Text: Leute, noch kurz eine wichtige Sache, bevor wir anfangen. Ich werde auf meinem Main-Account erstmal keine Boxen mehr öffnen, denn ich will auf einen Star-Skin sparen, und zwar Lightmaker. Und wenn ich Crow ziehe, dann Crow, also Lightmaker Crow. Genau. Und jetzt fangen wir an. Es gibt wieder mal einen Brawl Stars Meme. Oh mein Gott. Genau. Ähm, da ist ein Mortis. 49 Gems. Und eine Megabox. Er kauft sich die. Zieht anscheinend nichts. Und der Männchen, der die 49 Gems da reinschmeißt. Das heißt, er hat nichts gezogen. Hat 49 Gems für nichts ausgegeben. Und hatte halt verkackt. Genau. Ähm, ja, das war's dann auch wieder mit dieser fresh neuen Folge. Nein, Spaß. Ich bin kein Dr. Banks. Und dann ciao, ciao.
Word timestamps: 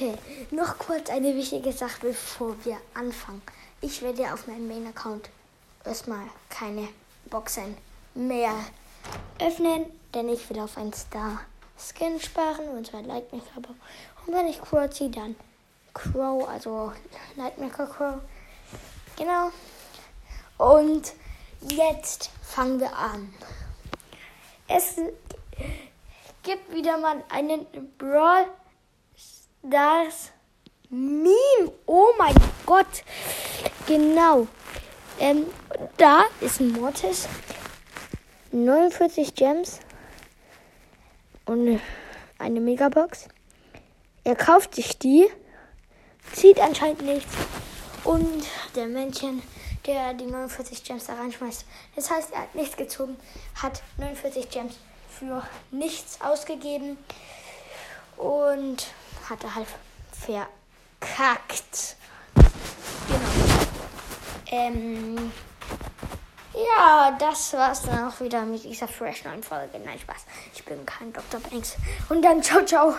Leute, 0.00 0.18
noch 0.50 0.78
kurz 0.78 1.08
eine 1.10 1.34
wichtige 1.34 1.72
Sache, 1.72 2.08
bevor 2.08 2.54
wir 2.64 2.76
anfangen. 2.94 3.42
Ich 3.80 4.02
werde 4.02 4.32
auf 4.32 4.46
meinem 4.46 4.68
Main-Account 4.68 5.30
erstmal 5.84 6.26
keine 6.50 6.88
Boxen 7.26 7.76
mehr 8.14 8.52
öffnen, 9.38 9.86
denn 10.12 10.28
ich 10.28 10.48
will 10.50 10.60
auf 10.60 10.76
einen 10.76 10.92
Star-Skin 10.92 12.20
sparen, 12.20 12.68
und 12.76 12.86
zwar 12.86 13.02
Lightmaker. 13.02 13.62
Und 14.26 14.34
wenn 14.34 14.48
ich 14.48 14.60
Crow 14.60 14.90
ziehe, 14.90 15.10
dann 15.10 15.34
Crow, 15.94 16.46
also 16.48 16.92
Lightmaker 17.36 17.86
Crow. 17.86 18.20
Genau. 19.16 19.50
Und 20.58 21.14
jetzt 21.70 22.30
fangen 22.42 22.80
wir 22.80 22.94
an. 22.94 23.32
Es 24.68 24.96
gibt 26.42 26.74
wieder 26.74 26.98
mal 26.98 27.22
einen 27.30 27.66
Brawl 27.96 28.46
Stars 29.66 30.30
Meme. 30.90 31.72
Oh 31.86 32.12
mein 32.18 32.34
Gott. 32.64 33.02
Genau. 33.86 34.46
Ähm, 35.18 35.46
da 35.96 36.24
ist 36.40 36.60
ein 36.60 36.72
Mortis. 36.72 37.28
49 38.52 39.34
Gems. 39.34 39.80
Und 41.46 41.80
eine 42.38 42.60
Megabox. 42.60 43.28
Er 44.24 44.36
kauft 44.36 44.74
sich 44.74 44.98
die. 44.98 45.26
Zieht 46.32 46.60
anscheinend 46.60 47.02
nichts. 47.02 47.32
Und 48.04 48.44
der 48.76 48.86
Männchen, 48.86 49.42
der 49.84 50.14
die 50.14 50.26
49 50.26 50.84
Gems 50.84 51.06
da 51.06 51.14
reinschmeißt. 51.14 51.64
Das 51.96 52.10
heißt, 52.10 52.32
er 52.32 52.42
hat 52.42 52.54
nichts 52.54 52.76
gezogen. 52.76 53.16
Hat 53.60 53.82
49 53.98 54.48
Gems 54.48 54.74
für 55.08 55.42
nichts 55.72 56.20
ausgegeben. 56.20 56.98
Und 58.16 58.86
hatte 59.28 59.54
halt 59.54 59.68
verkackt. 60.12 61.96
Genau. 63.08 63.66
Ähm, 64.50 65.32
ja, 66.54 67.16
das 67.18 67.52
war's 67.52 67.82
dann 67.82 68.08
auch 68.08 68.20
wieder 68.20 68.42
mit 68.42 68.64
dieser 68.64 68.88
fresh 68.88 69.24
neuen 69.24 69.42
Folge. 69.42 69.78
Nein, 69.84 69.98
Spaß. 69.98 70.24
Ich 70.54 70.64
bin 70.64 70.86
kein 70.86 71.12
Dr. 71.12 71.40
Banks. 71.40 71.76
Und 72.08 72.22
dann 72.22 72.42
ciao, 72.42 72.64
ciao. 72.64 72.94